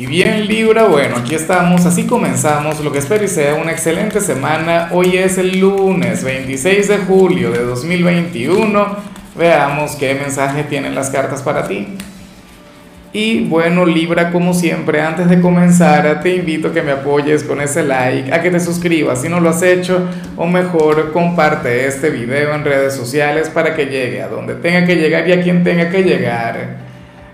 [0.00, 4.22] Y bien Libra, bueno, aquí estamos, así comenzamos, lo que espero y sea una excelente
[4.22, 4.88] semana.
[4.92, 8.96] Hoy es el lunes 26 de julio de 2021.
[9.36, 11.98] Veamos qué mensaje tienen las cartas para ti.
[13.12, 17.60] Y bueno Libra, como siempre, antes de comenzar, te invito a que me apoyes con
[17.60, 20.08] ese like, a que te suscribas si no lo has hecho,
[20.38, 24.96] o mejor comparte este video en redes sociales para que llegue a donde tenga que
[24.96, 26.88] llegar y a quien tenga que llegar.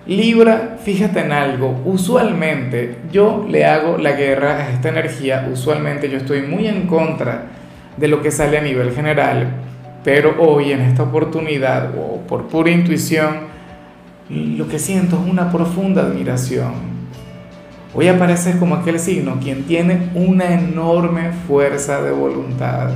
[0.06, 6.18] Libra, fíjate en algo, usualmente yo le hago la guerra a esta energía, usualmente yo
[6.18, 7.46] estoy muy en contra
[7.96, 9.48] de lo que sale a nivel general,
[10.04, 13.48] pero hoy en esta oportunidad, o por pura intuición,
[14.30, 16.72] lo que siento es una profunda admiración.
[17.92, 22.90] Hoy apareces como aquel signo quien tiene una enorme fuerza de voluntad.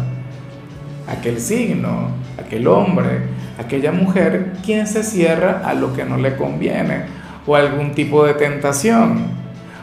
[1.08, 3.22] Aquel signo, aquel hombre,
[3.58, 7.02] aquella mujer quien se cierra a lo que no le conviene
[7.46, 9.40] o algún tipo de tentación.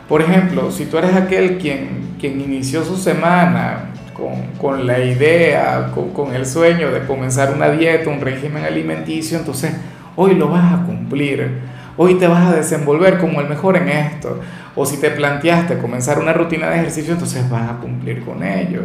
[0.08, 5.92] Por ejemplo, si tú eres aquel quien, quien inició su semana con, con la idea,
[5.94, 9.74] con, con, el sueño de comenzar una dieta, un régimen alimenticio, entonces
[10.16, 11.60] hoy lo vas a cumplir.
[11.98, 14.40] Hoy te vas a desenvolver como el mejor en esto.
[14.76, 18.84] O si te planteaste comenzar una rutina de ejercicio, entonces vas a cumplir con ello.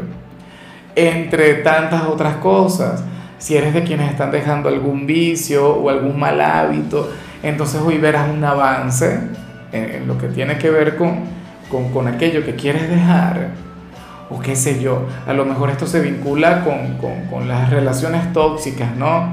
[0.97, 3.05] Entre tantas otras cosas
[3.43, 7.11] si eres de quienes están dejando algún vicio o algún mal hábito,
[7.43, 9.19] entonces hoy verás un avance
[9.73, 11.25] en, lo que tiene que ver con,
[11.93, 13.49] con, aquello que quieres dejar.
[14.31, 18.33] O qué sé yo, a lo mejor esto se vincula con, con, con las relaciones
[18.33, 19.33] tóxicas, ¿no?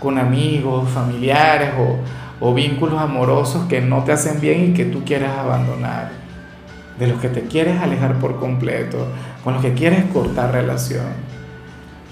[0.00, 1.98] Con amigos, familiares o,
[2.44, 6.10] o vínculos amorosos que no te hacen bien y que tú quieres abandonar.
[6.98, 9.06] De los que te quieres alejar por completo,
[9.44, 11.35] con los que quieres cortar relación.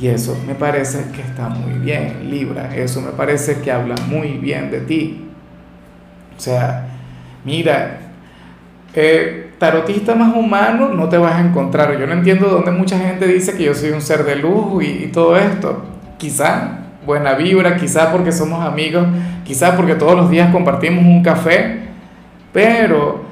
[0.01, 2.75] Y eso me parece que está muy bien, Libra.
[2.75, 5.25] Eso me parece que habla muy bien de ti.
[6.37, 6.89] O sea,
[7.45, 8.01] mira,
[8.93, 11.99] eh, tarotista más humano no te vas a encontrar.
[11.99, 14.87] Yo no entiendo dónde mucha gente dice que yo soy un ser de lujo y,
[14.87, 15.85] y todo esto.
[16.19, 19.07] Quizá buena vibra, quizá porque somos amigos,
[19.45, 21.81] quizá porque todos los días compartimos un café,
[22.53, 23.25] pero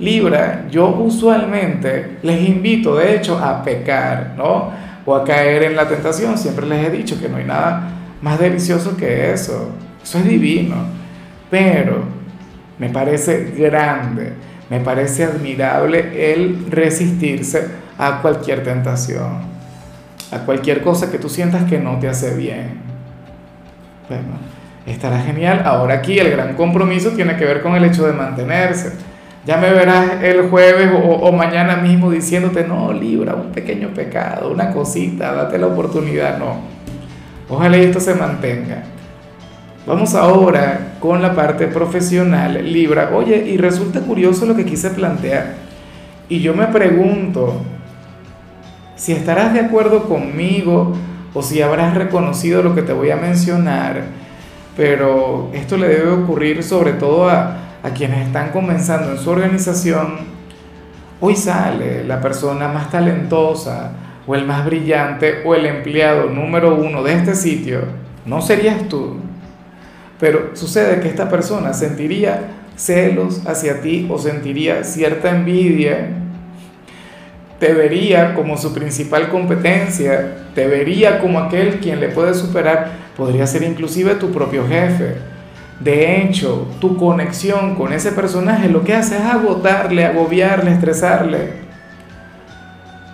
[0.00, 4.70] Libra, yo usualmente les invito de hecho a pecar, ¿no?
[5.10, 6.38] O a caer en la tentación.
[6.38, 7.90] Siempre les he dicho que no hay nada
[8.22, 9.70] más delicioso que eso.
[10.02, 10.76] Eso es divino.
[11.50, 12.04] Pero
[12.78, 14.32] me parece grande,
[14.68, 17.66] me parece admirable el resistirse
[17.98, 19.42] a cualquier tentación,
[20.30, 22.78] a cualquier cosa que tú sientas que no te hace bien.
[24.08, 24.38] Bueno,
[24.86, 25.62] estará genial.
[25.64, 28.92] Ahora aquí el gran compromiso tiene que ver con el hecho de mantenerse
[29.46, 34.70] ya me verás el jueves o, mañana mismo diciéndote, no, Libra, un pequeño pecado, una
[34.70, 36.56] cosita, date la oportunidad, no.
[37.48, 38.82] Ojalá esto se mantenga.
[39.86, 43.10] Vamos ahora con la parte profesional, Libra.
[43.14, 45.54] Oye, y resulta curioso lo que quise plantear.
[46.28, 47.62] Y yo me pregunto
[48.94, 50.92] si estarás de acuerdo conmigo
[51.32, 54.02] o si habrás reconocido lo que te voy a mencionar.
[54.76, 60.18] Pero esto le debe ocurrir sobre todo a a quienes están comenzando en su organización,
[61.20, 63.92] hoy sale la persona más talentosa
[64.26, 67.82] o el más brillante o el empleado número uno de este sitio,
[68.26, 69.16] no serías tú.
[70.18, 76.08] Pero sucede que esta persona sentiría celos hacia ti o sentiría cierta envidia,
[77.58, 83.46] te vería como su principal competencia, te vería como aquel quien le puede superar, podría
[83.46, 85.29] ser inclusive tu propio jefe
[85.80, 91.54] de hecho, tu conexión con ese personaje lo que hace es agotarle, agobiarle, estresarle.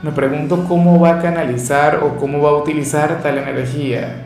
[0.03, 4.25] Me pregunto cómo va a canalizar o cómo va a utilizar tal energía.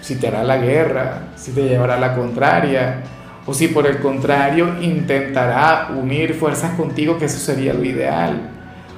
[0.00, 3.02] Si te hará la guerra, si te llevará a la contraria,
[3.46, 8.40] o si por el contrario intentará unir fuerzas contigo, que eso sería lo ideal.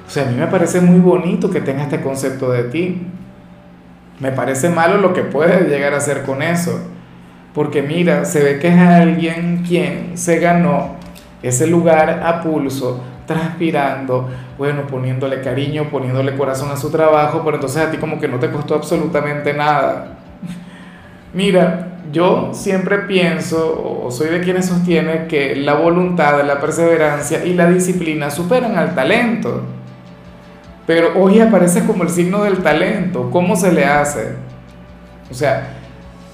[0.07, 2.99] O sea, a mí me parece muy bonito que tenga este concepto de ti.
[4.19, 6.96] Me parece malo lo que puede llegar a hacer con eso
[7.57, 10.91] porque mira, se ve que es alguien quien se ganó
[11.41, 17.81] ese lugar a pulso, transpirando, bueno, poniéndole cariño, poniéndole corazón a su trabajo, pero entonces
[17.81, 20.19] a ti como que no te costó absolutamente nada.
[21.33, 27.55] Mira, yo siempre pienso, o soy de quienes sostiene que la voluntad, la perseverancia y
[27.55, 29.63] la disciplina superan al talento.
[30.85, 33.31] Pero hoy aparece como el signo del talento.
[33.31, 34.33] ¿Cómo se le hace?
[35.31, 35.76] O sea,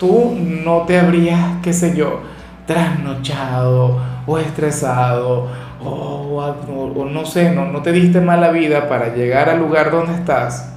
[0.03, 2.19] tú no te habrías, qué sé yo,
[2.67, 5.47] trasnochado o estresado
[5.81, 10.73] o, no sé, no, no te diste mala vida para llegar al lugar donde estás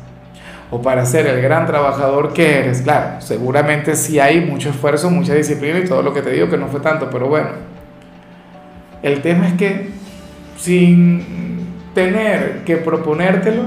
[0.70, 2.82] o para ser el gran trabajador que eres.
[2.82, 6.56] Claro, seguramente sí hay mucho esfuerzo, mucha disciplina y todo lo que te digo que
[6.56, 7.48] no fue tanto, pero bueno,
[9.02, 9.90] el tema es que
[10.56, 13.62] sin tener que proponértelo,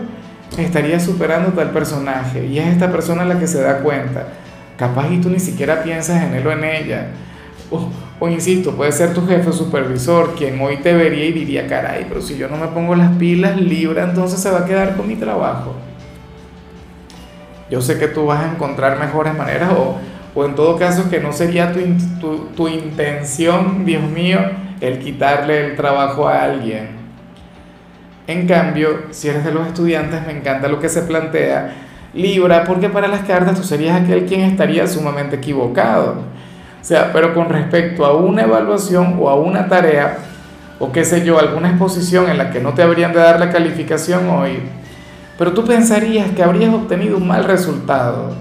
[0.58, 4.26] estarías superando tal personaje y es esta persona la que se da cuenta.
[4.80, 7.08] Capaz y tú ni siquiera piensas en él o en ella.
[7.70, 12.22] O, insisto, puede ser tu jefe supervisor quien hoy te vería y diría, caray, pero
[12.22, 15.18] si yo no me pongo las pilas, Libra, entonces se va a quedar con mi
[15.18, 15.76] trabajo.
[17.70, 19.98] Yo sé que tú vas a encontrar mejores maneras o,
[20.34, 24.40] o en todo caso que no sería tu, tu intención, Dios mío,
[24.80, 26.88] el quitarle el trabajo a alguien.
[28.28, 32.90] En cambio, si eres de los estudiantes, me encanta lo que se plantea Libra, porque
[32.90, 36.16] para las cartas tú serías aquel quien estaría sumamente equivocado.
[36.82, 40.18] O sea, pero con respecto a una evaluación o a una tarea,
[40.80, 43.52] o qué sé yo, alguna exposición en la que no te habrían de dar la
[43.52, 44.60] calificación hoy,
[45.38, 48.34] pero tú pensarías que habrías obtenido un mal resultado.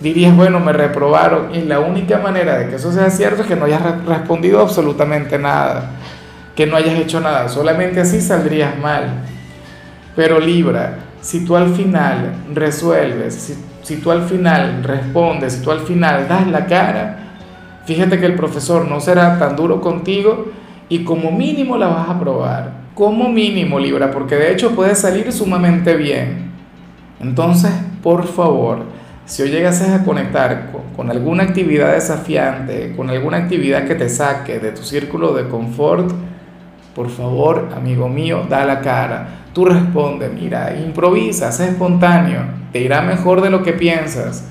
[0.00, 3.56] Dirías, bueno, me reprobaron y la única manera de que eso sea cierto es que
[3.56, 5.92] no hayas respondido absolutamente nada,
[6.54, 9.22] que no hayas hecho nada, solamente así saldrías mal.
[10.14, 15.80] Pero Libra, si tú al final resuelves, si, tú al final respondes, si tú al
[15.80, 17.16] final das la cara,
[17.84, 20.52] fíjate que el profesor no será tan duro contigo
[20.88, 22.70] y como mínimo la vas a probar.
[22.94, 26.52] Como mínimo, Libra, porque de hecho puede salir sumamente bien.
[27.18, 27.72] Entonces,
[28.04, 28.84] por favor,
[29.24, 34.08] si hoy llegases a conectar con, con, alguna actividad desafiante, con alguna actividad que te
[34.08, 36.08] saque de tu círculo de confort,
[36.94, 39.45] por favor, amigo mío, da la cara.
[39.56, 42.42] Tú responde, mira, improvisa, sé espontáneo,
[42.72, 44.44] te irá mejor de lo que piensas.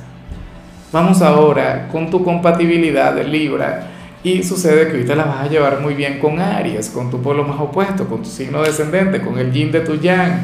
[0.92, 3.86] Vamos ahora con tu compatibilidad de Libra.
[4.24, 7.44] Y sucede que ahorita la vas a llevar muy bien con Aries, con tu polo
[7.44, 10.40] más opuesto, con tu signo descendente, con el yin de tu yang.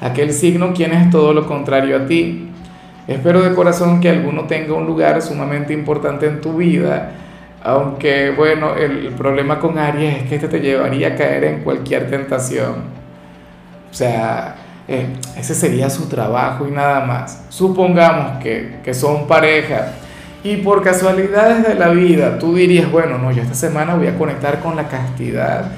[0.00, 2.48] Aquel signo quien es todo lo contrario a ti.
[3.06, 7.16] Espero de corazón que alguno tenga un lugar sumamente importante en tu vida
[7.62, 12.08] aunque bueno, el, problema con Aries es que este te llevaría a caer en cualquier
[12.08, 12.99] tentación.
[13.90, 14.56] O sea,
[14.88, 15.06] eh,
[15.36, 17.44] ese sería su trabajo y nada más.
[17.48, 19.92] Supongamos que, que son pareja
[20.42, 24.16] y por casualidades de la vida tú dirías, bueno, no, yo esta semana voy a
[24.16, 25.72] conectar con la castidad.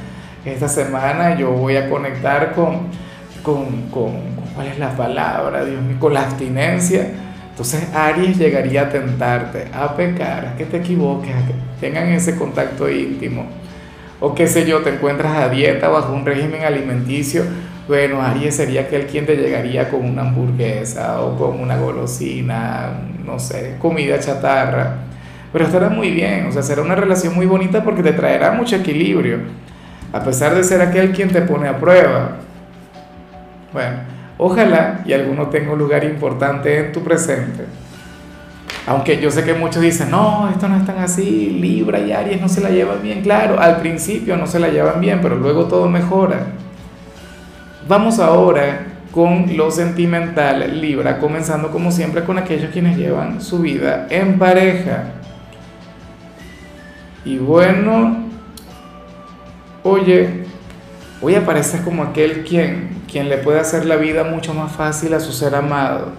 [0.45, 2.89] Esta semana yo voy a conectar con,
[3.43, 4.13] con, con
[4.55, 5.65] ¿cuál es la palabra?
[5.65, 7.11] Dios mío, con la abstinencia
[7.53, 12.35] entonces Aries llegaría a tentarte, a pecar, a que te equivoques, a que tengan ese
[12.37, 13.47] contacto íntimo.
[14.21, 17.45] O qué sé yo, te encuentras a dieta bajo un régimen alimenticio.
[17.93, 22.89] Bueno, Aries sería aquel quien te llegaría con una hamburguesa o con una golosina,
[23.23, 24.95] no sé, comida chatarra.
[25.53, 28.77] Pero estará muy bien, o sea, será una relación muy bonita porque te traerá mucho
[28.77, 29.41] equilibrio,
[30.11, 32.39] a pesar de ser aquel quien te pone a prueba.
[33.75, 33.99] Bueno,
[34.39, 37.67] Ojalá y alguno tenga un lugar importante en tu presente.
[38.87, 42.41] Aunque yo sé que muchos dicen, no, esto no es tan así, Libra y Aries
[42.41, 43.21] no se la llevan bien.
[43.21, 46.62] Claro, al principio no se la llevan bien, pero luego todo mejora.
[47.89, 54.07] Vamos ahora con lo sentimental, Libra, comenzando como siempre con aquellos quienes llevan su vida
[54.11, 55.05] en pareja.
[57.25, 58.25] Y bueno,
[59.83, 60.45] oye,
[61.21, 65.21] hoy apareces como aquel quien quien le puede hacer la vida mucho más fácil a
[65.21, 66.13] su ser amado.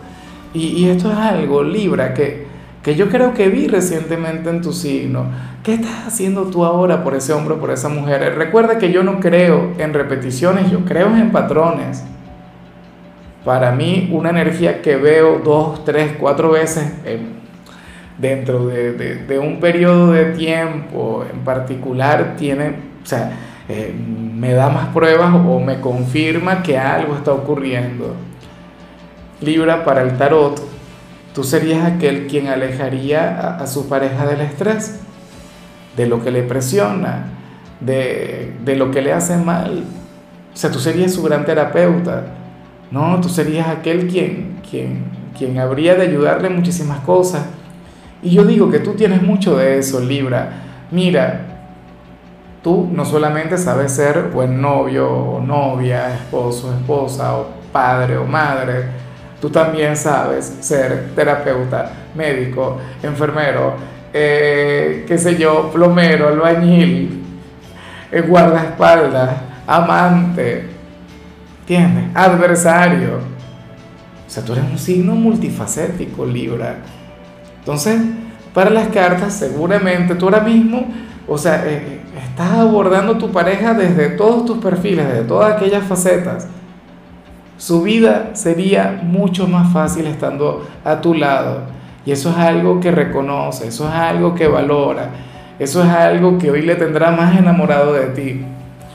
[0.53, 2.45] Y, esto es algo, Libra, que,
[2.83, 5.25] que yo creo que vi recientemente en tu signo.
[5.63, 8.35] ¿Qué estás haciendo tú ahora por ese hombre, por esa mujer?
[8.37, 12.03] Recuerda que yo no creo en repeticiones, yo creo en patrones.
[13.45, 16.91] Para mí, una energía que veo dos, tres, cuatro veces
[18.17, 23.31] dentro de, de, un periodo de tiempo en particular tiene, o sea,
[23.69, 28.13] eh, me da más pruebas o me confirma que algo está ocurriendo.
[29.41, 30.61] Libra para el tarot,
[31.33, 34.99] tú serías aquel quien alejaría a, su pareja del estrés,
[35.95, 37.25] de lo que le presiona,
[37.79, 39.83] de, de lo que le hace mal.
[40.53, 42.25] O sea, tú serías su gran terapeuta.
[42.91, 45.05] No, tú serías aquel quien, quien,
[45.37, 47.43] quien habría de ayudarle muchísimas cosas.
[48.21, 50.61] Y yo digo que tú tienes mucho de eso, Libra.
[50.91, 51.53] Mira,
[52.63, 58.85] Tú no solamente sabes ser buen novio o novia, esposo, esposa o padre o madre,
[59.41, 63.73] tú también sabes ser terapeuta, médico, enfermero,
[64.13, 67.23] eh, qué sé yo, plomero, albañil,
[68.11, 69.31] eh, guardaespaldas,
[69.67, 70.67] amante,
[71.61, 72.05] ¿entiendes?
[72.13, 73.17] Adversario.
[74.25, 76.77] O sea, tú eres un signo multifacético, Libra.
[77.59, 77.99] Entonces,
[78.53, 80.85] para las cartas, seguramente tú ahora mismo,
[81.27, 82.03] o sea, eh,
[82.33, 86.47] Estás abordando tu pareja desde todos tus perfiles, desde todas aquellas facetas.
[87.57, 91.61] Su vida sería mucho más fácil estando a tu lado.
[92.05, 95.09] Y eso es algo que reconoce, eso es algo que valora,
[95.57, 98.45] eso es algo que hoy le tendrá más enamorado de ti.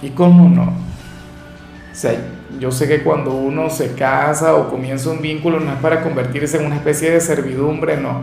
[0.03, 0.65] ¿Y cómo no?
[0.65, 2.12] O sea,
[2.61, 6.59] yo sé que cuando uno se casa o comienza un vínculo no es para convertirse
[6.59, 8.23] en una especie de servidumbre, no.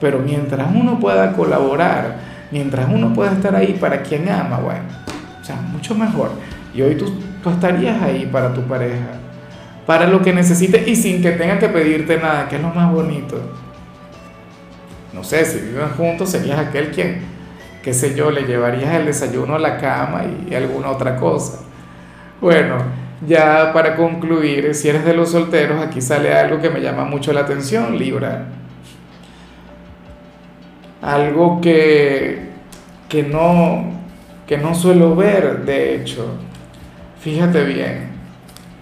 [0.00, 2.16] Pero mientras uno pueda colaborar,
[2.50, 4.84] mientras uno pueda estar ahí para quien ama, bueno,
[5.40, 6.30] o sea, mucho mejor.
[6.74, 9.10] Y hoy tú, tú estarías ahí para tu pareja,
[9.86, 12.92] para lo que necesite y sin que tenga que pedirte nada, que es lo más
[12.92, 13.36] bonito.
[15.12, 17.20] No sé, si viven juntos serías aquel quien,
[17.82, 21.60] qué sé yo, le llevarías el desayuno a la cama y alguna otra cosa.
[22.40, 22.76] Bueno,
[23.26, 27.32] ya para concluir, si eres de los solteros, aquí sale algo que me llama mucho
[27.32, 28.46] la atención, Libra.
[31.02, 32.50] Algo que,
[33.08, 33.92] que, no,
[34.46, 36.26] que no suelo ver, de hecho.
[37.20, 38.10] Fíjate bien,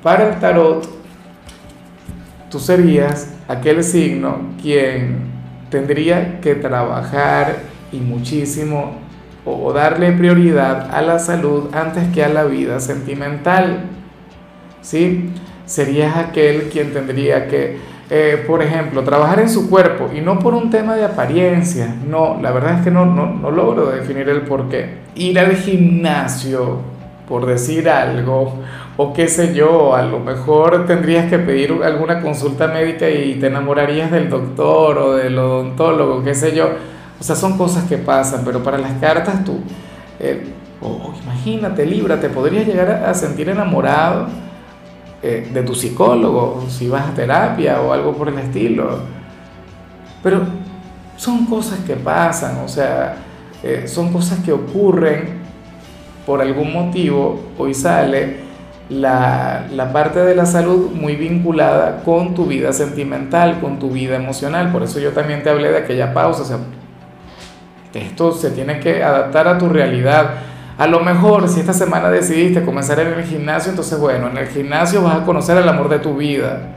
[0.02, 0.88] para el tarot,
[2.50, 5.27] tú serías aquel signo quien
[5.70, 7.56] tendría que trabajar
[7.92, 8.96] y muchísimo
[9.44, 13.84] o darle prioridad a la salud antes que a la vida sentimental.
[14.82, 15.30] ¿sí?
[15.64, 17.78] Serías aquel quien tendría que,
[18.10, 22.38] eh, por ejemplo, trabajar en su cuerpo y no por un tema de apariencia, no,
[22.40, 24.98] la verdad es que no, no, no logro definir el por qué.
[25.14, 26.80] Ir al gimnasio,
[27.28, 28.54] por decir algo,
[28.97, 33.49] o qué sé yo, a lo mejor tendrías que pedir alguna consulta médica y te
[33.49, 36.70] enamorarías del doctor o del odontólogo, qué sé yo.
[37.20, 39.58] O sea, son cosas que pasan, pero para las cartas tú,
[40.18, 40.54] eh,
[41.23, 44.28] imagínate, Libra, te podrías llegar a sentir enamorado
[45.23, 49.00] eh, de tu psicólogo, si vas a terapia o algo por el estilo.
[50.23, 50.42] Pero
[51.16, 53.16] son cosas que pasan, o sea,
[53.62, 55.48] eh, son cosas que ocurren
[56.28, 57.40] por algún motivo.
[57.58, 58.37] Hoy sale
[58.90, 64.14] la, la, parte de la salud muy vinculada con tu vida sentimental, con tu vida
[64.14, 64.70] emocional.
[64.70, 66.58] Por eso yo también te hablé de aquella pausa.
[67.94, 70.35] Esto se tiene que adaptar a tu realidad
[70.78, 74.47] a lo mejor si esta semana decidiste comenzar en el gimnasio, entonces bueno, en el
[74.47, 76.68] gimnasio vas a conocer el amor de tu vida.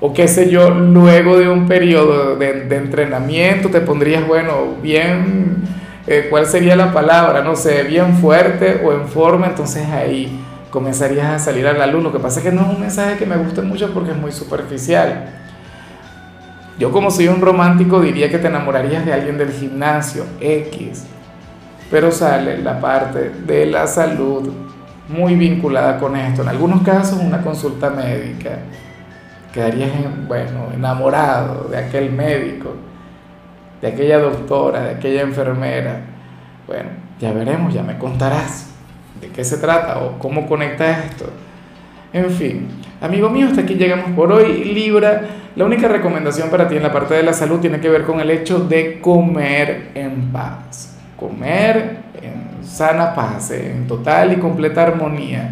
[0.00, 5.59] O qué sé yo, luego de un periodo de, entrenamiento te pondrías, bueno, bien,
[6.06, 7.42] eh, ¿cuál sería la palabra?
[7.42, 10.40] No sé, bien fuerte o en forma, entonces ahí
[10.70, 12.02] comenzarías a salir a la luz.
[12.02, 14.16] Lo que pasa es que no es un mensaje que me guste mucho porque es
[14.16, 15.26] muy superficial.
[16.78, 21.06] Yo como soy un romántico diría que te enamorarías de alguien del gimnasio, X
[21.90, 24.48] pero sale la parte de la salud
[25.08, 26.42] muy vinculada con esto.
[26.42, 28.58] En algunos casos una consulta médica.
[29.52, 29.90] Quedarías,
[30.28, 32.72] bueno, enamorado de aquel médico,
[33.80, 36.00] de aquella doctora, de aquella enfermera.
[36.66, 38.70] Bueno, ya veremos, ya me contarás
[39.20, 41.26] de qué se trata o cómo conecta esto.
[42.12, 42.68] En fin,
[43.00, 44.64] amigo mío, hasta aquí llegamos por hoy.
[44.64, 45.22] Libra,
[45.56, 48.20] la única recomendación para ti en la parte de la salud tiene que ver con
[48.20, 55.50] el hecho de comer en paz comer en sana paz, en total y completa armonía.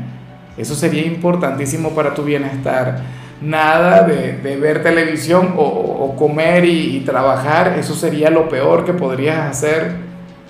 [0.57, 3.01] Eso sería importantísimo para tu bienestar.
[3.41, 9.93] Nada de, ver televisión o, comer y, trabajar, eso sería lo peor que podrías hacer.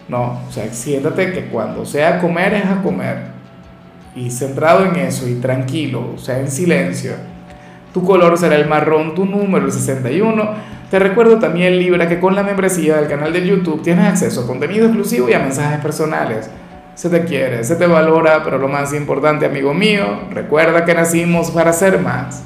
[0.09, 3.39] No, o sea, siéntate que cuando sea comer es a comer.
[4.17, 7.13] Y centrado en eso y tranquilo, o sea, en silencio.
[7.93, 12.35] Tu color será el marrón, tu número el 61 te recuerdo también, Libra, que con
[12.35, 16.49] la membresía del canal de YouTube tienes acceso a contenido exclusivo y a mensajes personales.
[16.95, 21.51] Se te quiere, se te valora, pero lo más importante, amigo mío, recuerda que nacimos
[21.51, 22.43] para ser más.